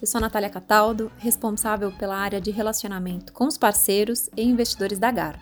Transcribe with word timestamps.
eu 0.00 0.06
sou 0.06 0.20
Natália 0.20 0.48
Cataldo, 0.48 1.12
responsável 1.18 1.92
pela 1.92 2.16
área 2.16 2.40
de 2.40 2.50
relacionamento 2.50 3.34
com 3.34 3.46
os 3.46 3.58
parceiros 3.58 4.30
e 4.34 4.42
investidores 4.42 4.98
da 4.98 5.10
Gard. 5.10 5.40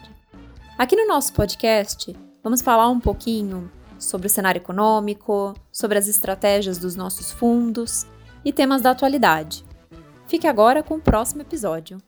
Aqui 0.77 0.97
no 0.97 1.07
nosso 1.07 1.33
podcast, 1.33 2.15
vamos 2.43 2.61
falar 2.61 2.89
um 2.89 2.99
pouquinho 2.99 3.71
sobre 4.01 4.27
o 4.27 4.31
cenário 4.31 4.59
econômico, 4.59 5.55
sobre 5.71 5.97
as 5.99 6.09
estratégias 6.09 6.77
dos 6.77 6.97
nossos 6.97 7.31
fundos 7.31 8.05
e 8.45 8.53
temas 8.53 8.83
da 8.83 8.91
atualidade. 8.91 9.65
Fique 10.27 10.47
agora 10.47 10.83
com 10.83 10.97
o 10.97 11.01
próximo 11.01 11.43
episódio. 11.43 11.99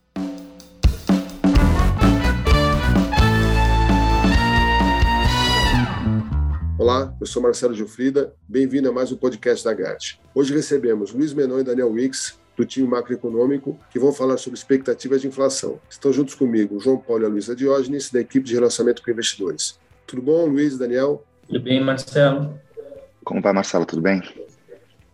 Olá, 6.80 7.14
eu 7.20 7.26
sou 7.26 7.42
Marcelo 7.42 7.74
Gilfrida, 7.74 8.34
bem-vindo 8.48 8.88
a 8.88 8.92
mais 8.92 9.12
um 9.12 9.16
podcast 9.16 9.62
da 9.62 9.74
GAT. 9.74 10.18
Hoje 10.34 10.54
recebemos 10.54 11.12
Luiz 11.12 11.34
Menon 11.34 11.60
e 11.60 11.62
Daniel 11.62 11.92
Wicks, 11.92 12.39
do 12.60 12.66
time 12.66 12.86
macroeconômico, 12.86 13.78
que 13.90 13.98
vão 13.98 14.12
falar 14.12 14.36
sobre 14.36 14.58
expectativas 14.58 15.22
de 15.22 15.28
inflação. 15.28 15.80
Estão 15.88 16.12
juntos 16.12 16.34
comigo 16.34 16.78
João 16.78 16.98
Paulo 16.98 17.22
e 17.22 17.26
a 17.26 17.28
Luísa 17.28 17.56
Diógenes, 17.56 18.10
da 18.10 18.20
equipe 18.20 18.46
de 18.46 18.54
relacionamento 18.54 19.02
com 19.02 19.10
investidores. 19.10 19.78
Tudo 20.06 20.20
bom, 20.20 20.46
Luiz 20.46 20.74
e 20.74 20.78
Daniel? 20.78 21.24
Tudo 21.46 21.60
bem, 21.60 21.82
Marcelo. 21.82 22.60
Como 23.24 23.40
vai, 23.40 23.52
Marcelo? 23.54 23.86
Tudo 23.86 24.02
bem? 24.02 24.22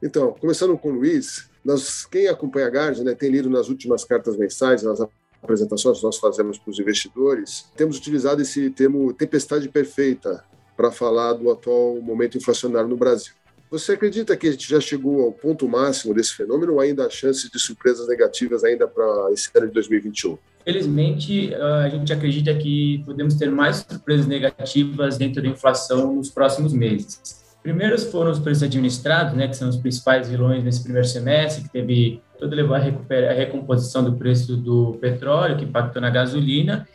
Então, 0.02 0.32
começando 0.32 0.76
com 0.76 0.90
o 0.90 0.94
Luiz, 0.94 1.48
nós, 1.64 2.04
quem 2.04 2.26
acompanha 2.26 2.66
a 2.66 2.70
GARD 2.70 3.04
né, 3.04 3.14
tem 3.14 3.30
lido 3.30 3.48
nas 3.48 3.68
últimas 3.68 4.04
cartas 4.04 4.36
mensais, 4.36 4.82
nas 4.82 5.00
apresentações 5.40 5.98
que 5.98 6.04
nós 6.04 6.18
fazemos 6.18 6.58
para 6.58 6.70
os 6.70 6.80
investidores, 6.80 7.70
temos 7.76 7.96
utilizado 7.96 8.42
esse 8.42 8.70
termo 8.70 9.12
tempestade 9.12 9.68
perfeita 9.68 10.44
para 10.76 10.90
falar 10.90 11.34
do 11.34 11.48
atual 11.50 12.00
momento 12.02 12.36
inflacionário 12.36 12.88
no 12.88 12.96
Brasil. 12.96 13.34
Você 13.68 13.92
acredita 13.92 14.36
que 14.36 14.46
a 14.46 14.52
gente 14.52 14.68
já 14.68 14.80
chegou 14.80 15.22
ao 15.22 15.32
ponto 15.32 15.68
máximo 15.68 16.14
desse 16.14 16.34
fenômeno 16.34 16.74
ou 16.74 16.80
ainda 16.80 17.04
há 17.04 17.10
chances 17.10 17.50
de 17.50 17.58
surpresas 17.58 18.06
negativas 18.06 18.62
ainda 18.62 18.86
para 18.86 19.32
esse 19.32 19.50
ano 19.56 19.66
de 19.66 19.72
2021? 19.72 20.38
Felizmente, 20.64 21.52
a 21.54 21.88
gente 21.88 22.12
acredita 22.12 22.54
que 22.54 23.02
podemos 23.04 23.34
ter 23.34 23.50
mais 23.50 23.84
surpresas 23.88 24.26
negativas 24.26 25.18
dentro 25.18 25.42
da 25.42 25.48
inflação 25.48 26.14
nos 26.14 26.30
próximos 26.30 26.72
meses. 26.72 27.44
Primeiros 27.60 28.04
foram 28.04 28.30
os 28.30 28.38
preços 28.38 28.62
administrados, 28.62 29.34
né, 29.34 29.48
que 29.48 29.56
são 29.56 29.68
os 29.68 29.76
principais 29.76 30.28
vilões 30.28 30.62
nesse 30.62 30.84
primeiro 30.84 31.06
semestre, 31.06 31.64
que 31.64 31.70
teve 31.70 32.22
toda 32.38 32.56
a 32.62 33.32
recomposição 33.32 34.04
do 34.04 34.12
preço 34.12 34.56
do 34.56 34.96
petróleo, 35.00 35.56
que 35.56 35.64
impactou 35.64 36.00
na 36.00 36.10
gasolina, 36.10 36.86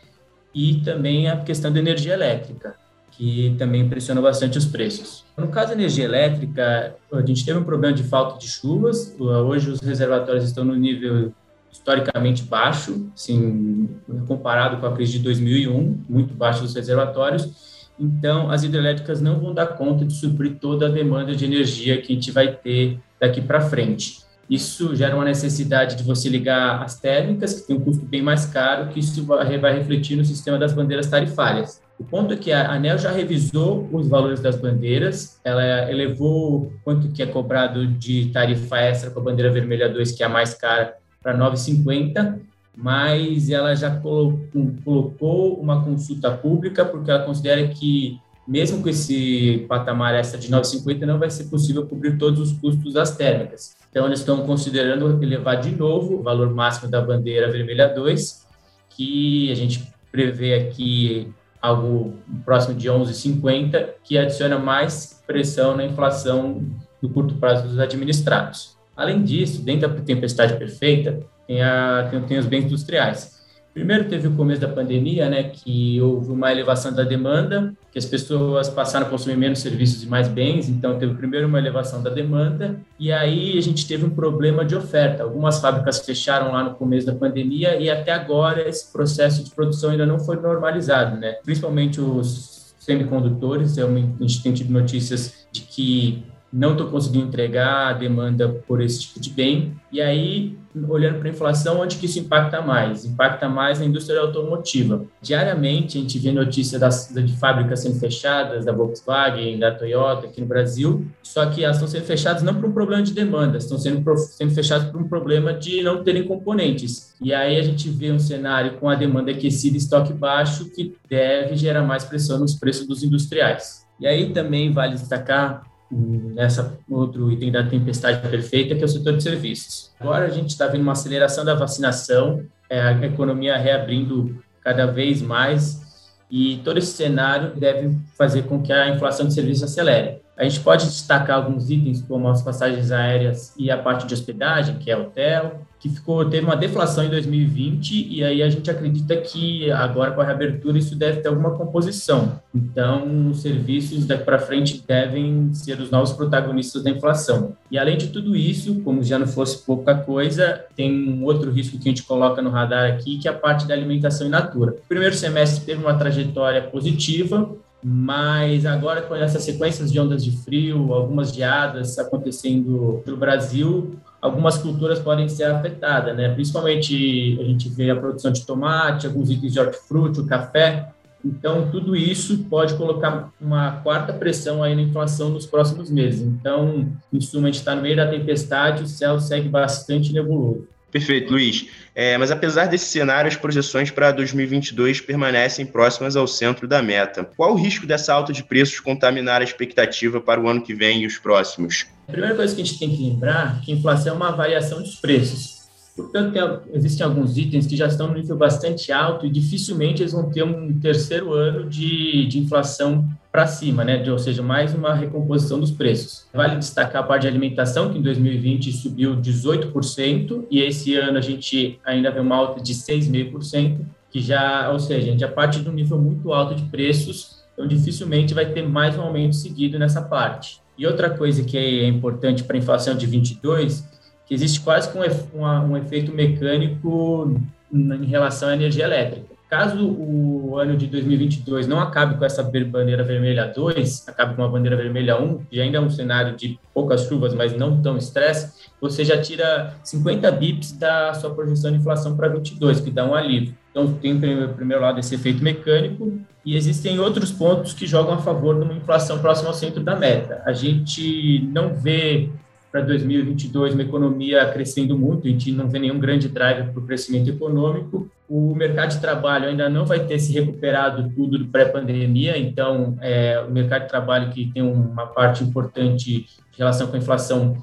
e 0.54 0.80
também 0.82 1.28
a 1.28 1.36
questão 1.36 1.70
da 1.70 1.78
energia 1.78 2.14
elétrica 2.14 2.81
que 3.12 3.54
também 3.58 3.88
pressionou 3.88 4.22
bastante 4.22 4.58
os 4.58 4.64
preços. 4.64 5.24
No 5.36 5.48
caso 5.48 5.68
da 5.68 5.74
energia 5.74 6.04
elétrica, 6.04 6.96
a 7.12 7.24
gente 7.24 7.44
teve 7.44 7.58
um 7.58 7.64
problema 7.64 7.94
de 7.94 8.02
falta 8.02 8.38
de 8.38 8.48
chuvas. 8.48 9.14
Hoje 9.18 9.70
os 9.70 9.80
reservatórios 9.80 10.44
estão 10.44 10.64
no 10.64 10.74
nível 10.74 11.32
historicamente 11.70 12.42
baixo, 12.42 13.10
assim, 13.14 13.88
comparado 14.26 14.78
com 14.78 14.86
a 14.86 14.92
crise 14.92 15.12
de 15.12 15.18
2001, 15.20 16.04
muito 16.08 16.34
baixo 16.34 16.64
os 16.64 16.74
reservatórios. 16.74 17.88
Então, 17.98 18.50
as 18.50 18.64
hidrelétricas 18.64 19.20
não 19.20 19.38
vão 19.38 19.54
dar 19.54 19.66
conta 19.66 20.04
de 20.04 20.14
suprir 20.14 20.58
toda 20.60 20.86
a 20.86 20.88
demanda 20.88 21.34
de 21.34 21.44
energia 21.44 22.00
que 22.00 22.12
a 22.12 22.14
gente 22.14 22.30
vai 22.30 22.52
ter 22.52 22.98
daqui 23.20 23.40
para 23.40 23.60
frente. 23.60 24.22
Isso 24.48 24.96
gera 24.96 25.14
uma 25.14 25.24
necessidade 25.24 25.96
de 25.96 26.02
você 26.02 26.28
ligar 26.28 26.82
as 26.82 26.98
térmicas, 26.98 27.60
que 27.60 27.66
tem 27.66 27.76
um 27.76 27.80
custo 27.80 28.04
bem 28.04 28.22
mais 28.22 28.46
caro, 28.46 28.88
que 28.88 29.00
isso 29.00 29.24
vai 29.24 29.74
refletir 29.74 30.16
no 30.16 30.24
sistema 30.24 30.58
das 30.58 30.72
bandeiras 30.72 31.06
tarifárias. 31.06 31.81
O 31.98 32.04
ponto 32.04 32.34
é 32.34 32.36
que 32.36 32.50
a 32.50 32.72
ANEL 32.72 32.98
já 32.98 33.10
revisou 33.10 33.88
os 33.92 34.08
valores 34.08 34.40
das 34.40 34.56
bandeiras, 34.56 35.40
ela 35.44 35.90
elevou 35.90 36.72
quanto 36.84 37.08
que 37.08 37.22
é 37.22 37.26
cobrado 37.26 37.86
de 37.86 38.30
tarifa 38.32 38.78
extra 38.78 39.10
para 39.10 39.20
a 39.20 39.24
bandeira 39.24 39.52
vermelha 39.52 39.88
2, 39.88 40.12
que 40.12 40.22
é 40.22 40.26
a 40.26 40.28
mais 40.28 40.54
cara, 40.54 40.96
para 41.22 41.38
9,50, 41.38 42.40
mas 42.76 43.50
ela 43.50 43.74
já 43.74 43.90
colocou 43.90 45.54
uma 45.60 45.84
consulta 45.84 46.30
pública, 46.32 46.84
porque 46.84 47.10
ela 47.10 47.24
considera 47.24 47.68
que, 47.68 48.18
mesmo 48.48 48.82
com 48.82 48.88
esse 48.88 49.64
patamar 49.68 50.14
extra 50.14 50.40
de 50.40 50.50
9,50, 50.50 51.00
não 51.06 51.18
vai 51.18 51.30
ser 51.30 51.44
possível 51.44 51.86
cobrir 51.86 52.18
todos 52.18 52.40
os 52.40 52.58
custos 52.58 52.94
das 52.94 53.16
térmicas. 53.16 53.76
Então, 53.90 54.06
eles 54.06 54.20
estão 54.20 54.44
considerando 54.44 55.22
elevar 55.22 55.60
de 55.60 55.70
novo 55.70 56.16
o 56.16 56.22
valor 56.22 56.52
máximo 56.52 56.90
da 56.90 57.00
bandeira 57.00 57.50
vermelha 57.52 57.86
2, 57.86 58.46
que 58.90 59.52
a 59.52 59.54
gente 59.54 59.86
prevê 60.10 60.54
aqui 60.54 61.32
algo 61.62 62.14
próximo 62.44 62.74
de 62.74 62.88
11,50, 62.88 63.90
que 64.02 64.18
adiciona 64.18 64.58
mais 64.58 65.22
pressão 65.26 65.76
na 65.76 65.84
inflação 65.84 66.62
no 67.00 67.08
curto 67.08 67.36
prazo 67.36 67.68
dos 67.68 67.78
administrados. 67.78 68.76
Além 68.96 69.22
disso, 69.22 69.62
dentro 69.62 69.88
da 69.88 70.00
tempestade 70.02 70.56
perfeita, 70.56 71.20
tem, 71.46 71.62
a, 71.62 72.08
tem, 72.10 72.20
tem 72.22 72.38
os 72.38 72.46
bens 72.46 72.64
industriais. 72.64 73.41
Primeiro 73.74 74.04
teve 74.04 74.28
o 74.28 74.32
começo 74.32 74.60
da 74.60 74.68
pandemia, 74.68 75.30
né, 75.30 75.44
que 75.44 75.98
houve 76.00 76.30
uma 76.30 76.52
elevação 76.52 76.92
da 76.92 77.04
demanda, 77.04 77.72
que 77.90 77.98
as 77.98 78.04
pessoas 78.04 78.68
passaram 78.68 79.06
a 79.06 79.08
consumir 79.08 79.36
menos 79.36 79.60
serviços 79.60 80.02
e 80.02 80.06
mais 80.06 80.28
bens, 80.28 80.68
então 80.68 80.98
teve 80.98 81.14
primeiro 81.14 81.46
uma 81.46 81.58
elevação 81.58 82.02
da 82.02 82.10
demanda, 82.10 82.76
e 82.98 83.10
aí 83.10 83.56
a 83.56 83.62
gente 83.62 83.88
teve 83.88 84.04
um 84.04 84.10
problema 84.10 84.62
de 84.62 84.76
oferta. 84.76 85.22
Algumas 85.22 85.58
fábricas 85.58 86.00
fecharam 86.00 86.52
lá 86.52 86.62
no 86.62 86.74
começo 86.74 87.06
da 87.06 87.14
pandemia 87.14 87.76
e 87.76 87.88
até 87.88 88.12
agora 88.12 88.68
esse 88.68 88.92
processo 88.92 89.42
de 89.42 89.50
produção 89.50 89.90
ainda 89.90 90.04
não 90.04 90.18
foi 90.18 90.36
normalizado, 90.36 91.18
né? 91.18 91.36
Principalmente 91.42 91.98
os 91.98 92.74
semicondutores, 92.78 93.78
é 93.78 93.82
a 93.82 93.86
gente 93.86 94.42
tem 94.42 94.52
tido 94.52 94.70
notícias 94.70 95.46
de 95.50 95.62
que 95.62 96.22
não 96.52 96.72
estou 96.72 96.88
conseguindo 96.88 97.26
entregar 97.26 97.88
a 97.88 97.92
demanda 97.94 98.48
por 98.66 98.82
esse 98.82 99.00
tipo 99.00 99.18
de 99.18 99.30
bem. 99.30 99.74
E 99.90 100.02
aí, 100.02 100.56
olhando 100.88 101.18
para 101.18 101.28
a 101.28 101.32
inflação, 101.32 101.80
onde 101.80 101.96
que 101.96 102.06
isso 102.06 102.18
impacta 102.18 102.60
mais? 102.60 103.04
Impacta 103.06 103.48
mais 103.48 103.78
na 103.78 103.86
indústria 103.86 104.20
automotiva. 104.20 105.04
Diariamente, 105.20 105.96
a 105.96 106.00
gente 106.00 106.18
vê 106.18 106.30
notícias 106.30 106.80
das, 106.80 107.08
de 107.14 107.36
fábricas 107.38 107.80
sendo 107.80 107.98
fechadas, 107.98 108.66
da 108.66 108.72
Volkswagen, 108.72 109.58
da 109.58 109.70
Toyota 109.70 110.26
aqui 110.26 110.40
no 110.40 110.46
Brasil, 110.46 111.06
só 111.22 111.46
que 111.46 111.64
elas 111.64 111.76
estão 111.76 111.88
sendo 111.88 112.04
fechadas 112.04 112.42
não 112.42 112.54
por 112.54 112.68
um 112.68 112.72
problema 112.72 113.02
de 113.02 113.14
demanda, 113.14 113.56
estão 113.56 113.78
sendo, 113.78 114.16
sendo 114.16 114.52
fechadas 114.52 114.90
por 114.90 115.00
um 115.00 115.08
problema 115.08 115.54
de 115.54 115.82
não 115.82 116.04
terem 116.04 116.24
componentes. 116.24 117.14
E 117.20 117.32
aí 117.32 117.58
a 117.58 117.62
gente 117.62 117.88
vê 117.88 118.12
um 118.12 118.18
cenário 118.18 118.78
com 118.78 118.88
a 118.88 118.94
demanda 118.94 119.30
aquecida 119.30 119.76
e 119.76 119.78
estoque 119.78 120.12
baixo 120.12 120.70
que 120.70 120.94
deve 121.08 121.56
gerar 121.56 121.82
mais 121.82 122.04
pressão 122.04 122.38
nos 122.38 122.54
preços 122.54 122.86
dos 122.86 123.02
industriais. 123.02 123.86
E 124.00 124.06
aí 124.06 124.32
também 124.32 124.72
vale 124.72 124.94
destacar 124.94 125.71
nessa 125.92 126.78
outro 126.88 127.30
item 127.30 127.52
da 127.52 127.62
tempestade 127.62 128.26
perfeita, 128.28 128.74
que 128.74 128.82
é 128.82 128.84
o 128.84 128.88
setor 128.88 129.16
de 129.16 129.22
serviços. 129.22 129.92
Agora 130.00 130.24
a 130.24 130.30
gente 130.30 130.50
está 130.50 130.66
vendo 130.66 130.82
uma 130.82 130.92
aceleração 130.92 131.44
da 131.44 131.54
vacinação, 131.54 132.42
é, 132.68 132.80
a 132.80 132.92
economia 133.04 133.56
reabrindo 133.56 134.42
cada 134.62 134.86
vez 134.86 135.20
mais, 135.20 135.82
e 136.30 136.62
todo 136.64 136.78
esse 136.78 136.92
cenário 136.92 137.54
deve 137.54 137.94
fazer 138.16 138.44
com 138.44 138.62
que 138.62 138.72
a 138.72 138.88
inflação 138.88 139.26
de 139.26 139.34
serviços 139.34 139.64
acelere. 139.64 140.22
A 140.42 140.44
gente 140.44 140.58
pode 140.58 140.86
destacar 140.86 141.36
alguns 141.36 141.70
itens, 141.70 142.02
como 142.02 142.26
as 142.26 142.42
passagens 142.42 142.90
aéreas 142.90 143.54
e 143.56 143.70
a 143.70 143.78
parte 143.78 144.08
de 144.08 144.12
hospedagem, 144.12 144.74
que 144.74 144.90
é 144.90 144.96
hotel, 144.96 145.60
que 145.78 145.88
ficou, 145.88 146.24
teve 146.28 146.44
uma 146.44 146.56
deflação 146.56 147.04
em 147.04 147.08
2020, 147.08 148.08
e 148.08 148.24
aí 148.24 148.42
a 148.42 148.50
gente 148.50 148.68
acredita 148.68 149.16
que 149.16 149.70
agora 149.70 150.10
com 150.10 150.20
a 150.20 150.24
reabertura 150.24 150.78
isso 150.78 150.96
deve 150.96 151.20
ter 151.20 151.28
alguma 151.28 151.52
composição. 151.52 152.40
Então, 152.52 153.30
os 153.30 153.40
serviços 153.40 154.04
daqui 154.04 154.24
para 154.24 154.38
frente 154.38 154.82
devem 154.86 155.54
ser 155.54 155.80
os 155.80 155.92
novos 155.92 156.12
protagonistas 156.12 156.82
da 156.82 156.90
inflação. 156.90 157.56
E 157.70 157.78
além 157.78 157.96
de 157.96 158.08
tudo 158.08 158.34
isso, 158.34 158.80
como 158.82 159.02
já 159.02 159.20
não 159.20 159.26
fosse 159.28 159.64
pouca 159.64 159.94
coisa, 159.94 160.64
tem 160.74 161.08
um 161.08 161.24
outro 161.24 161.52
risco 161.52 161.78
que 161.78 161.88
a 161.88 161.90
gente 161.92 162.02
coloca 162.02 162.42
no 162.42 162.50
radar 162.50 162.92
aqui, 162.92 163.18
que 163.18 163.28
é 163.28 163.30
a 163.30 163.34
parte 163.34 163.66
da 163.66 163.74
alimentação 163.74 164.26
in 164.26 164.30
natura. 164.30 164.72
O 164.72 164.88
primeiro 164.88 165.14
semestre 165.14 165.64
teve 165.64 165.82
uma 165.82 165.94
trajetória 165.94 166.62
positiva, 166.62 167.48
mas 167.82 168.64
agora 168.64 169.02
com 169.02 169.14
essas 169.14 169.42
sequências 169.42 169.90
de 169.90 169.98
ondas 169.98 170.24
de 170.24 170.36
frio, 170.38 170.92
algumas 170.94 171.34
geadas 171.34 171.98
acontecendo 171.98 173.02
pelo 173.04 173.16
Brasil, 173.16 173.96
algumas 174.20 174.56
culturas 174.58 175.00
podem 175.00 175.28
ser 175.28 175.44
afetadas, 175.44 176.16
né? 176.16 176.32
Principalmente 176.32 177.36
a 177.40 177.44
gente 177.44 177.68
vê 177.68 177.90
a 177.90 177.96
produção 177.96 178.30
de 178.30 178.46
tomate, 178.46 179.06
alguns 179.06 179.30
itens 179.30 179.52
de 179.52 179.58
hortifruti, 179.58 180.20
o 180.20 180.26
café. 180.26 180.90
Então, 181.24 181.70
tudo 181.70 181.94
isso 181.94 182.38
pode 182.50 182.74
colocar 182.74 183.32
uma 183.40 183.72
quarta 183.82 184.12
pressão 184.12 184.62
aí 184.62 184.74
na 184.74 184.82
inflação 184.82 185.28
nos 185.28 185.46
próximos 185.46 185.90
meses. 185.90 186.20
Então, 186.20 186.88
em 187.12 187.20
suma, 187.20 187.48
a 187.48 187.50
gente 187.50 187.60
está 187.60 187.74
no 187.74 187.82
meio 187.82 187.96
da 187.96 188.08
tempestade, 188.08 188.82
o 188.82 188.88
céu 188.88 189.20
segue 189.20 189.48
bastante 189.48 190.12
nebuloso. 190.12 190.66
Perfeito, 190.92 191.32
Luiz. 191.32 191.66
É, 191.94 192.18
mas 192.18 192.30
apesar 192.30 192.66
desse 192.66 192.84
cenário, 192.84 193.26
as 193.26 193.34
projeções 193.34 193.90
para 193.90 194.12
2022 194.12 195.00
permanecem 195.00 195.64
próximas 195.64 196.16
ao 196.16 196.26
centro 196.26 196.68
da 196.68 196.82
meta. 196.82 197.24
Qual 197.34 197.52
o 197.52 197.56
risco 197.56 197.86
dessa 197.86 198.12
alta 198.12 198.30
de 198.30 198.44
preços 198.44 198.78
contaminar 198.78 199.40
a 199.40 199.44
expectativa 199.44 200.20
para 200.20 200.38
o 200.38 200.48
ano 200.48 200.60
que 200.60 200.74
vem 200.74 201.02
e 201.02 201.06
os 201.06 201.18
próximos? 201.18 201.86
A 202.06 202.12
primeira 202.12 202.36
coisa 202.36 202.54
que 202.54 202.60
a 202.60 202.64
gente 202.64 202.78
tem 202.78 202.94
que 202.94 203.02
lembrar 203.02 203.58
é 203.58 203.64
que 203.64 203.72
inflação 203.72 204.12
é 204.12 204.16
uma 204.16 204.32
variação 204.32 204.82
dos 204.82 204.96
preços. 204.96 205.62
Portanto, 205.96 206.32
tem, 206.32 206.74
existem 206.74 207.06
alguns 207.06 207.38
itens 207.38 207.66
que 207.66 207.76
já 207.76 207.86
estão 207.86 208.08
no 208.08 208.14
nível 208.14 208.36
bastante 208.36 208.92
alto 208.92 209.24
e 209.24 209.30
dificilmente 209.30 210.02
eles 210.02 210.12
vão 210.12 210.30
ter 210.30 210.42
um 210.42 210.78
terceiro 210.78 211.32
ano 211.32 211.68
de, 211.68 212.26
de 212.26 212.38
inflação 212.38 213.08
para 213.32 213.46
cima, 213.46 213.82
né? 213.82 214.04
ou 214.10 214.18
seja, 214.18 214.42
mais 214.42 214.74
uma 214.74 214.92
recomposição 214.92 215.58
dos 215.58 215.70
preços. 215.70 216.26
Vale 216.34 216.56
destacar 216.56 217.02
a 217.02 217.06
parte 217.06 217.22
de 217.22 217.28
alimentação, 217.28 217.90
que 217.90 217.98
em 217.98 218.02
2020 218.02 218.70
subiu 218.70 219.16
18%, 219.16 220.44
e 220.50 220.60
esse 220.60 220.94
ano 220.96 221.16
a 221.16 221.20
gente 221.22 221.80
ainda 221.82 222.10
vê 222.10 222.20
uma 222.20 222.36
alta 222.36 222.62
de 222.62 222.74
6,5%, 222.74 223.86
que 224.10 224.20
já, 224.20 224.70
ou 224.70 224.78
seja, 224.78 225.08
a 225.08 225.10
gente 225.12 225.20
já 225.20 225.28
parte 225.28 225.62
de 225.62 225.68
um 225.68 225.72
nível 225.72 225.98
muito 225.98 226.30
alto 226.30 226.54
de 226.54 226.64
preços, 226.64 227.42
então 227.54 227.66
dificilmente 227.66 228.34
vai 228.34 228.44
ter 228.44 228.68
mais 228.68 228.98
um 228.98 229.00
aumento 229.00 229.34
seguido 229.34 229.78
nessa 229.78 230.02
parte. 230.02 230.60
E 230.76 230.86
outra 230.86 231.08
coisa 231.08 231.42
que 231.42 231.56
é 231.56 231.86
importante 231.86 232.44
para 232.44 232.56
a 232.56 232.58
inflação 232.58 232.94
de 232.94 233.06
22, 233.06 233.88
que 234.26 234.34
existe 234.34 234.60
quase 234.60 234.92
que 234.92 234.98
um, 234.98 235.42
um 235.42 235.76
efeito 235.78 236.12
mecânico 236.12 237.34
em 237.72 238.04
relação 238.04 238.50
à 238.50 238.54
energia 238.54 238.84
elétrica. 238.84 239.31
Caso 239.52 239.86
o 239.86 240.56
ano 240.56 240.78
de 240.78 240.86
2022 240.86 241.66
não 241.66 241.78
acabe 241.78 242.16
com 242.16 242.24
essa 242.24 242.42
bandeira 242.42 243.04
vermelha 243.04 243.52
2, 243.54 244.08
acabe 244.08 244.34
com 244.34 244.42
a 244.42 244.48
bandeira 244.48 244.78
vermelha 244.78 245.20
1, 245.20 245.44
que 245.44 245.60
ainda 245.60 245.76
é 245.76 245.80
um 245.82 245.90
cenário 245.90 246.34
de 246.34 246.58
poucas 246.72 247.02
chuvas, 247.02 247.34
mas 247.34 247.54
não 247.54 247.82
tão 247.82 247.98
estresse, 247.98 248.50
você 248.80 249.04
já 249.04 249.20
tira 249.20 249.74
50 249.84 250.32
bips 250.32 250.72
da 250.72 251.12
sua 251.12 251.34
projeção 251.34 251.70
de 251.70 251.76
inflação 251.76 252.16
para 252.16 252.28
22, 252.28 252.80
que 252.80 252.90
dá 252.90 253.04
um 253.04 253.14
alívio. 253.14 253.54
Então, 253.70 253.92
tem, 253.92 254.12
em 254.12 254.48
primeiro 254.54 254.80
lado, 254.80 254.98
esse 254.98 255.16
efeito 255.16 255.44
mecânico, 255.44 256.18
e 256.46 256.56
existem 256.56 256.98
outros 256.98 257.30
pontos 257.30 257.74
que 257.74 257.86
jogam 257.86 258.14
a 258.14 258.18
favor 258.22 258.54
de 258.54 258.62
uma 258.62 258.72
inflação 258.72 259.18
próxima 259.18 259.50
ao 259.50 259.54
centro 259.54 259.82
da 259.82 259.94
meta. 259.94 260.40
A 260.46 260.54
gente 260.54 261.46
não 261.52 261.74
vê 261.74 262.30
para 262.72 262.80
2022 262.80 263.74
uma 263.74 263.82
economia 263.82 264.50
crescendo 264.50 264.98
muito, 264.98 265.26
a 265.26 265.30
gente 265.30 265.52
não 265.52 265.68
vê 265.68 265.78
nenhum 265.78 266.00
grande 266.00 266.26
driver 266.26 266.72
para 266.72 266.80
o 266.80 266.86
crescimento 266.86 267.28
econômico. 267.28 268.10
O 268.26 268.54
mercado 268.54 268.92
de 268.92 269.00
trabalho 269.00 269.46
ainda 269.46 269.68
não 269.68 269.84
vai 269.84 270.06
ter 270.06 270.18
se 270.18 270.32
recuperado 270.32 271.12
tudo 271.14 271.38
do 271.38 271.48
pré-pandemia, 271.48 272.38
então 272.38 272.96
é, 273.02 273.44
o 273.46 273.50
mercado 273.50 273.82
de 273.82 273.88
trabalho 273.88 274.30
que 274.30 274.50
tem 274.54 274.62
uma 274.62 275.06
parte 275.06 275.44
importante 275.44 276.26
em 276.54 276.58
relação 276.58 276.86
com 276.86 276.96
a 276.96 276.98
inflação 276.98 277.58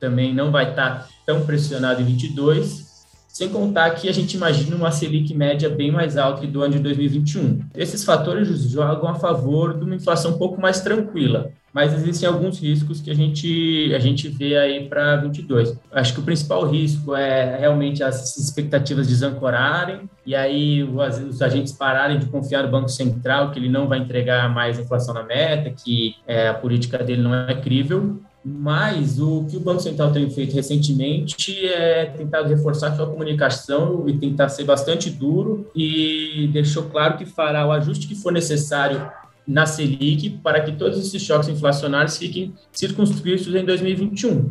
também 0.00 0.34
não 0.34 0.50
vai 0.50 0.70
estar 0.70 1.08
tão 1.26 1.44
pressionado 1.44 2.00
em 2.00 2.04
22, 2.06 2.93
sem 3.34 3.48
contar 3.48 3.90
que 3.90 4.08
a 4.08 4.12
gente 4.12 4.34
imagina 4.34 4.76
uma 4.76 4.92
Selic 4.92 5.34
média 5.34 5.68
bem 5.68 5.90
mais 5.90 6.16
alta 6.16 6.40
que 6.40 6.46
do 6.46 6.62
ano 6.62 6.74
de 6.74 6.78
2021. 6.78 7.62
Esses 7.74 8.04
fatores 8.04 8.48
jogam 8.70 9.08
a 9.08 9.16
favor 9.16 9.76
de 9.76 9.84
uma 9.84 9.96
inflação 9.96 10.30
um 10.30 10.38
pouco 10.38 10.60
mais 10.60 10.80
tranquila 10.80 11.50
mas 11.74 11.92
existem 11.92 12.28
alguns 12.28 12.60
riscos 12.60 13.00
que 13.00 13.10
a 13.10 13.14
gente, 13.14 13.92
a 13.92 13.98
gente 13.98 14.28
vê 14.28 14.56
aí 14.56 14.88
para 14.88 15.16
22. 15.16 15.76
Acho 15.90 16.14
que 16.14 16.20
o 16.20 16.22
principal 16.22 16.64
risco 16.64 17.16
é 17.16 17.58
realmente 17.58 18.00
as 18.00 18.36
expectativas 18.36 19.08
desancorarem 19.08 20.08
e 20.24 20.36
aí 20.36 20.84
os, 20.84 21.18
os 21.18 21.42
agentes 21.42 21.72
pararem 21.72 22.20
de 22.20 22.26
confiar 22.26 22.62
no 22.62 22.70
Banco 22.70 22.88
Central, 22.88 23.50
que 23.50 23.58
ele 23.58 23.68
não 23.68 23.88
vai 23.88 23.98
entregar 23.98 24.48
mais 24.54 24.78
inflação 24.78 25.12
na 25.12 25.24
meta, 25.24 25.68
que 25.68 26.14
é, 26.28 26.46
a 26.46 26.54
política 26.54 26.98
dele 26.98 27.22
não 27.22 27.34
é 27.34 27.56
crível. 27.56 28.20
Mas 28.44 29.18
o 29.18 29.46
que 29.46 29.56
o 29.56 29.60
Banco 29.60 29.80
Central 29.80 30.12
tem 30.12 30.28
feito 30.28 30.54
recentemente 30.54 31.66
é 31.66 32.04
tentado 32.04 32.46
reforçar 32.46 32.94
sua 32.94 33.06
comunicação 33.06 34.06
e 34.06 34.18
tentar 34.18 34.50
ser 34.50 34.64
bastante 34.64 35.08
duro 35.08 35.70
e 35.74 36.50
deixou 36.52 36.82
claro 36.84 37.16
que 37.16 37.24
fará 37.24 37.66
o 37.66 37.72
ajuste 37.72 38.06
que 38.06 38.14
for 38.14 38.30
necessário 38.30 39.10
na 39.46 39.64
Selic 39.64 40.28
para 40.42 40.60
que 40.60 40.72
todos 40.72 40.98
esses 40.98 41.22
choques 41.22 41.48
inflacionários 41.48 42.18
fiquem 42.18 42.52
circunscritos 42.70 43.54
em 43.54 43.64
2021. 43.64 44.50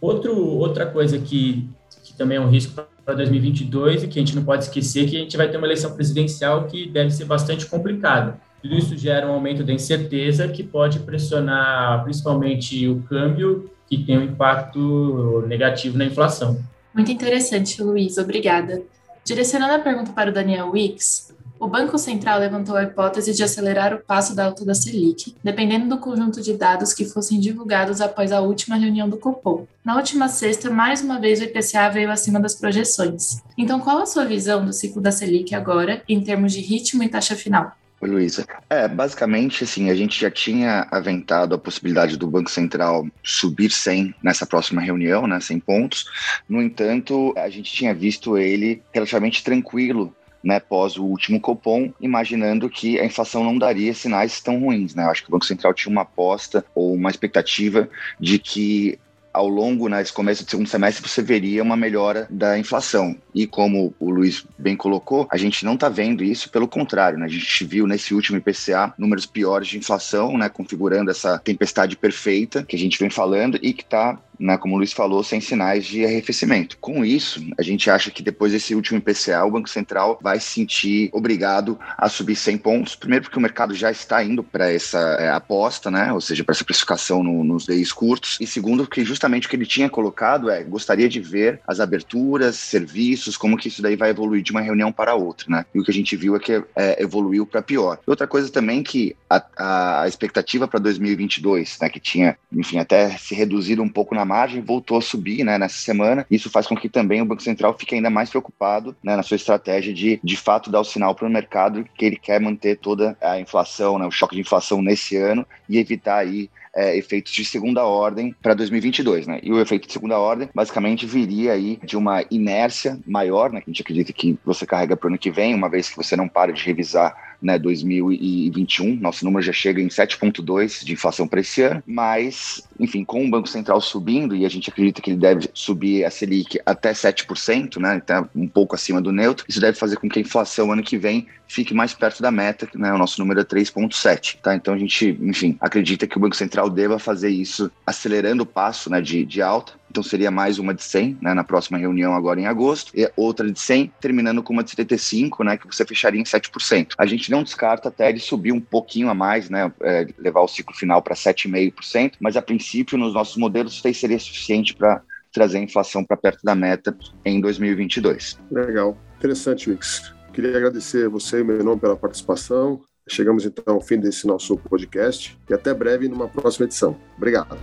Outro, 0.00 0.34
outra 0.36 0.86
coisa 0.86 1.18
que, 1.18 1.68
que 2.02 2.14
também 2.14 2.38
é 2.38 2.40
um 2.40 2.48
risco 2.48 2.86
para 3.04 3.14
2022 3.14 4.04
e 4.04 4.08
que 4.08 4.18
a 4.18 4.22
gente 4.22 4.34
não 4.34 4.44
pode 4.44 4.64
esquecer 4.64 5.04
é 5.04 5.08
que 5.08 5.16
a 5.16 5.20
gente 5.20 5.36
vai 5.36 5.50
ter 5.50 5.58
uma 5.58 5.66
eleição 5.66 5.94
presidencial 5.94 6.64
que 6.64 6.88
deve 6.88 7.10
ser 7.10 7.26
bastante 7.26 7.66
complicada. 7.66 8.40
Tudo 8.64 8.78
isso 8.78 8.96
gera 8.96 9.26
um 9.30 9.34
aumento 9.34 9.62
da 9.62 9.74
incerteza 9.74 10.48
que 10.48 10.62
pode 10.62 11.00
pressionar 11.00 12.02
principalmente 12.02 12.88
o 12.88 13.02
câmbio, 13.02 13.70
que 13.86 13.98
tem 14.02 14.16
um 14.16 14.22
impacto 14.22 15.44
negativo 15.46 15.98
na 15.98 16.06
inflação. 16.06 16.58
Muito 16.94 17.12
interessante, 17.12 17.82
Luiz. 17.82 18.16
Obrigada. 18.16 18.80
Direcionando 19.22 19.74
a 19.74 19.78
pergunta 19.80 20.12
para 20.12 20.30
o 20.30 20.32
Daniel 20.32 20.70
Wicks, 20.70 21.34
o 21.60 21.68
Banco 21.68 21.98
Central 21.98 22.40
levantou 22.40 22.74
a 22.74 22.84
hipótese 22.84 23.34
de 23.34 23.42
acelerar 23.42 23.92
o 23.92 23.98
passo 23.98 24.34
da 24.34 24.46
alta 24.46 24.64
da 24.64 24.74
Selic, 24.74 25.36
dependendo 25.44 25.86
do 25.86 25.98
conjunto 25.98 26.40
de 26.40 26.54
dados 26.54 26.94
que 26.94 27.04
fossem 27.04 27.38
divulgados 27.38 28.00
após 28.00 28.32
a 28.32 28.40
última 28.40 28.76
reunião 28.76 29.10
do 29.10 29.18
Copom. 29.18 29.66
Na 29.84 29.94
última 29.94 30.26
sexta, 30.26 30.70
mais 30.70 31.02
uma 31.02 31.20
vez 31.20 31.38
o 31.38 31.44
IPCA 31.44 31.90
veio 31.90 32.10
acima 32.10 32.40
das 32.40 32.54
projeções. 32.54 33.42
Então, 33.58 33.78
qual 33.78 33.98
a 33.98 34.06
sua 34.06 34.24
visão 34.24 34.64
do 34.64 34.72
ciclo 34.72 35.02
da 35.02 35.12
Selic 35.12 35.54
agora, 35.54 36.02
em 36.08 36.22
termos 36.22 36.54
de 36.54 36.60
ritmo 36.62 37.02
e 37.02 37.10
taxa 37.10 37.36
final? 37.36 37.70
Oi, 38.04 38.10
Luísa. 38.10 38.46
É, 38.68 38.86
basicamente, 38.86 39.64
assim, 39.64 39.88
a 39.88 39.94
gente 39.94 40.20
já 40.20 40.30
tinha 40.30 40.86
aventado 40.90 41.54
a 41.54 41.58
possibilidade 41.58 42.18
do 42.18 42.26
Banco 42.26 42.50
Central 42.50 43.06
subir 43.22 43.70
100 43.70 44.14
nessa 44.22 44.44
próxima 44.44 44.82
reunião, 44.82 45.26
né, 45.26 45.40
100 45.40 45.60
pontos. 45.60 46.04
No 46.46 46.62
entanto, 46.62 47.32
a 47.34 47.48
gente 47.48 47.72
tinha 47.72 47.94
visto 47.94 48.36
ele 48.36 48.82
relativamente 48.92 49.42
tranquilo 49.42 50.14
né, 50.42 50.60
pós 50.60 50.98
o 50.98 51.04
último 51.04 51.40
Copom, 51.40 51.94
imaginando 51.98 52.68
que 52.68 53.00
a 53.00 53.06
inflação 53.06 53.42
não 53.42 53.56
daria 53.56 53.94
sinais 53.94 54.38
tão 54.38 54.60
ruins. 54.60 54.94
Né? 54.94 55.04
Eu 55.04 55.08
acho 55.10 55.22
que 55.22 55.30
o 55.30 55.32
Banco 55.32 55.46
Central 55.46 55.72
tinha 55.72 55.90
uma 55.90 56.02
aposta 56.02 56.62
ou 56.74 56.92
uma 56.92 57.08
expectativa 57.08 57.88
de 58.20 58.38
que 58.38 58.98
ao 59.34 59.48
longo, 59.48 59.88
né, 59.88 60.04
começo 60.14 60.44
do 60.44 60.50
segundo 60.50 60.68
semestre, 60.68 61.06
você 61.06 61.20
veria 61.20 61.62
uma 61.62 61.76
melhora 61.76 62.28
da 62.30 62.56
inflação. 62.56 63.16
E 63.34 63.48
como 63.48 63.92
o 63.98 64.08
Luiz 64.08 64.46
bem 64.56 64.76
colocou, 64.76 65.26
a 65.28 65.36
gente 65.36 65.64
não 65.64 65.74
está 65.74 65.88
vendo 65.88 66.22
isso, 66.22 66.48
pelo 66.48 66.68
contrário, 66.68 67.18
né? 67.18 67.26
a 67.26 67.28
gente 67.28 67.64
viu 67.64 67.84
nesse 67.84 68.14
último 68.14 68.38
IPCA 68.38 68.94
números 68.96 69.26
piores 69.26 69.66
de 69.66 69.76
inflação, 69.76 70.38
né, 70.38 70.48
configurando 70.48 71.10
essa 71.10 71.38
tempestade 71.40 71.96
perfeita 71.96 72.62
que 72.62 72.76
a 72.76 72.78
gente 72.78 72.98
vem 72.98 73.10
falando 73.10 73.58
e 73.60 73.72
que 73.72 73.82
está 73.82 74.16
né, 74.38 74.56
como 74.56 74.74
o 74.74 74.78
Luiz 74.78 74.92
falou, 74.92 75.22
sem 75.22 75.40
sinais 75.40 75.84
de 75.84 76.04
arrefecimento. 76.04 76.76
Com 76.78 77.04
isso, 77.04 77.44
a 77.58 77.62
gente 77.62 77.90
acha 77.90 78.10
que 78.10 78.22
depois 78.22 78.52
desse 78.52 78.74
último 78.74 78.98
IPCA, 78.98 79.44
o 79.44 79.50
Banco 79.50 79.68
Central 79.68 80.18
vai 80.22 80.40
se 80.40 80.46
sentir 80.46 81.10
obrigado 81.12 81.78
a 81.96 82.08
subir 82.08 82.36
100 82.36 82.58
pontos. 82.58 82.96
Primeiro, 82.96 83.24
porque 83.24 83.38
o 83.38 83.42
mercado 83.42 83.74
já 83.74 83.90
está 83.90 84.22
indo 84.22 84.42
para 84.42 84.72
essa 84.72 84.98
é, 84.98 85.30
aposta, 85.30 85.90
né, 85.90 86.12
ou 86.12 86.20
seja, 86.20 86.44
para 86.44 86.52
essa 86.52 86.64
precificação 86.64 87.22
no, 87.22 87.44
nos 87.44 87.66
DIs 87.66 87.92
curtos. 87.92 88.38
E 88.40 88.46
segundo, 88.46 88.84
porque 88.84 89.04
justamente 89.04 89.46
o 89.46 89.50
que 89.50 89.56
ele 89.56 89.66
tinha 89.66 89.88
colocado 89.88 90.50
é 90.50 90.62
gostaria 90.62 91.08
de 91.08 91.20
ver 91.20 91.60
as 91.66 91.80
aberturas, 91.80 92.56
serviços, 92.56 93.36
como 93.36 93.56
que 93.56 93.68
isso 93.68 93.82
daí 93.82 93.96
vai 93.96 94.10
evoluir 94.10 94.42
de 94.42 94.50
uma 94.50 94.60
reunião 94.60 94.92
para 94.92 95.14
outra. 95.14 95.46
Né? 95.48 95.66
E 95.74 95.80
o 95.80 95.84
que 95.84 95.90
a 95.90 95.94
gente 95.94 96.16
viu 96.16 96.36
é 96.36 96.38
que 96.38 96.62
é, 96.76 97.02
evoluiu 97.02 97.46
para 97.46 97.62
pior. 97.62 97.98
Outra 98.06 98.26
coisa 98.26 98.50
também 98.50 98.82
que 98.82 99.16
a, 99.28 100.02
a 100.02 100.08
expectativa 100.08 100.66
para 100.66 100.80
2022, 100.80 101.78
né, 101.80 101.88
que 101.88 102.00
tinha, 102.00 102.36
enfim, 102.52 102.78
até 102.78 103.10
se 103.16 103.34
reduzido 103.34 103.82
um 103.82 103.88
pouco 103.88 104.14
na 104.14 104.23
margem, 104.24 104.60
voltou 104.60 104.98
a 104.98 105.02
subir 105.02 105.44
né, 105.44 105.58
nessa 105.58 105.78
semana. 105.78 106.26
Isso 106.30 106.50
faz 106.50 106.66
com 106.66 106.76
que 106.76 106.88
também 106.88 107.22
o 107.22 107.24
Banco 107.24 107.42
Central 107.42 107.76
fique 107.78 107.94
ainda 107.94 108.10
mais 108.10 108.30
preocupado 108.30 108.96
né, 109.02 109.16
na 109.16 109.22
sua 109.22 109.36
estratégia 109.36 109.92
de, 109.92 110.20
de 110.22 110.36
fato, 110.36 110.70
dar 110.70 110.80
o 110.80 110.84
sinal 110.84 111.14
para 111.14 111.26
o 111.26 111.30
mercado 111.30 111.84
que 111.96 112.04
ele 112.04 112.16
quer 112.16 112.40
manter 112.40 112.78
toda 112.78 113.16
a 113.20 113.38
inflação, 113.38 113.98
né, 113.98 114.06
o 114.06 114.10
choque 114.10 114.34
de 114.34 114.40
inflação 114.40 114.82
nesse 114.82 115.16
ano 115.16 115.46
e 115.68 115.78
evitar 115.78 116.18
aí 116.18 116.50
é, 116.74 116.96
efeitos 116.96 117.32
de 117.32 117.44
segunda 117.44 117.84
ordem 117.84 118.34
para 118.42 118.52
2022, 118.52 119.26
né? 119.26 119.38
E 119.42 119.52
o 119.52 119.60
efeito 119.60 119.86
de 119.86 119.92
segunda 119.92 120.18
ordem 120.18 120.48
basicamente 120.52 121.06
viria 121.06 121.52
aí 121.52 121.78
de 121.84 121.96
uma 121.96 122.24
inércia 122.30 122.98
maior, 123.06 123.52
né? 123.52 123.60
Que 123.60 123.70
a 123.70 123.72
gente 123.72 123.82
acredita 123.82 124.12
que 124.12 124.36
você 124.44 124.66
carrega 124.66 124.96
para 124.96 125.06
o 125.06 125.10
ano 125.10 125.18
que 125.18 125.30
vem, 125.30 125.54
uma 125.54 125.68
vez 125.68 125.88
que 125.88 125.96
você 125.96 126.16
não 126.16 126.28
para 126.28 126.52
de 126.52 126.64
revisar 126.64 127.33
né, 127.44 127.58
2021, 127.58 128.96
nosso 128.96 129.24
número 129.24 129.44
já 129.44 129.52
chega 129.52 129.80
em 129.80 129.88
7,2 129.88 130.84
de 130.84 130.94
inflação 130.94 131.28
para 131.28 131.40
esse 131.40 131.62
ano, 131.62 131.82
mas, 131.86 132.66
enfim, 132.80 133.04
com 133.04 133.24
o 133.24 133.30
Banco 133.30 133.48
Central 133.48 133.80
subindo, 133.80 134.34
e 134.34 134.46
a 134.46 134.48
gente 134.48 134.70
acredita 134.70 135.02
que 135.02 135.10
ele 135.10 135.18
deve 135.18 135.50
subir 135.52 136.04
a 136.04 136.10
Selic 136.10 136.58
até 136.64 136.92
7%, 136.92 137.78
né, 137.78 138.00
então 138.02 138.28
um 138.34 138.48
pouco 138.48 138.74
acima 138.74 139.00
do 139.00 139.12
neutro, 139.12 139.44
isso 139.48 139.60
deve 139.60 139.78
fazer 139.78 139.96
com 139.96 140.08
que 140.08 140.18
a 140.18 140.22
inflação 140.22 140.72
ano 140.72 140.82
que 140.82 140.96
vem 140.96 141.26
fique 141.46 141.74
mais 141.74 141.92
perto 141.92 142.22
da 142.22 142.30
meta, 142.30 142.66
né, 142.74 142.92
o 142.92 142.98
nosso 142.98 143.20
número 143.20 143.40
é 143.40 143.44
3,7, 143.44 144.38
tá? 144.42 144.54
Então 144.54 144.72
a 144.72 144.78
gente, 144.78 145.16
enfim, 145.20 145.56
acredita 145.60 146.06
que 146.06 146.16
o 146.16 146.20
Banco 146.20 146.34
Central 146.34 146.70
deva 146.70 146.98
fazer 146.98 147.28
isso 147.28 147.70
acelerando 147.86 148.42
o 148.42 148.46
passo 148.46 148.90
né, 148.90 149.00
de, 149.00 149.24
de 149.24 149.42
alta, 149.42 149.74
então 149.94 150.02
seria 150.02 150.28
mais 150.28 150.58
uma 150.58 150.74
de 150.74 150.82
100, 150.82 151.18
né, 151.22 151.34
na 151.34 151.44
próxima 151.44 151.78
reunião 151.78 152.14
agora 152.14 152.40
em 152.40 152.46
agosto, 152.46 152.90
e 152.96 153.08
outra 153.16 153.48
de 153.48 153.60
100, 153.60 153.92
terminando 154.00 154.42
com 154.42 154.52
uma 154.52 154.64
de 154.64 154.70
75, 154.70 155.44
né, 155.44 155.56
que 155.56 155.68
você 155.68 155.86
fecharia 155.86 156.20
em 156.20 156.24
7%. 156.24 156.94
A 156.98 157.06
gente 157.06 157.30
não 157.30 157.44
descarta 157.44 157.88
até 157.88 158.08
ele 158.08 158.18
subir 158.18 158.50
um 158.50 158.60
pouquinho 158.60 159.08
a 159.08 159.14
mais, 159.14 159.48
né, 159.48 159.72
é, 159.82 160.08
levar 160.18 160.40
o 160.40 160.48
ciclo 160.48 160.74
final 160.74 161.00
para 161.00 161.14
7,5%, 161.14 162.14
mas 162.18 162.36
a 162.36 162.42
princípio 162.42 162.98
nos 162.98 163.14
nossos 163.14 163.36
modelos 163.36 163.74
isso 163.74 163.94
seria 163.94 164.18
suficiente 164.18 164.74
para 164.74 165.00
trazer 165.32 165.58
a 165.58 165.62
inflação 165.62 166.04
para 166.04 166.16
perto 166.16 166.40
da 166.42 166.56
meta 166.56 166.96
em 167.24 167.40
2022. 167.40 168.40
Legal, 168.50 168.98
interessante, 169.18 169.70
Wix. 169.70 170.12
Queria 170.32 170.56
agradecer 170.56 171.08
você 171.08 171.38
e 171.38 171.42
o 171.42 171.44
Menon 171.44 171.78
pela 171.78 171.96
participação. 171.96 172.80
Chegamos 173.08 173.44
então 173.44 173.74
ao 173.74 173.80
fim 173.80 173.98
desse 173.98 174.26
nosso 174.26 174.56
podcast 174.56 175.38
e 175.48 175.54
até 175.54 175.72
breve 175.72 176.08
numa 176.08 176.26
próxima 176.26 176.66
edição. 176.66 176.96
Obrigado. 177.16 177.56